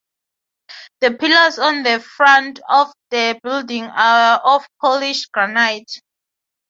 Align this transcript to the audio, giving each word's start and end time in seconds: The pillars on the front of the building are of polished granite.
The 1.01 1.11
pillars 1.13 1.59
on 1.59 1.83
the 1.83 1.99
front 1.99 2.59
of 2.67 2.91
the 3.11 3.39
building 3.43 3.83
are 3.83 4.39
of 4.39 4.65
polished 4.79 5.31
granite. 5.31 5.91